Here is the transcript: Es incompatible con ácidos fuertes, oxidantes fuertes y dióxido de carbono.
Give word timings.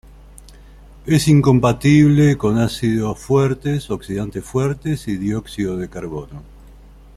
Es 1.05 1.27
incompatible 1.27 2.35
con 2.35 2.57
ácidos 2.57 3.19
fuertes, 3.19 3.91
oxidantes 3.91 4.43
fuertes 4.43 5.07
y 5.07 5.15
dióxido 5.15 5.77
de 5.77 5.89
carbono. 5.91 6.41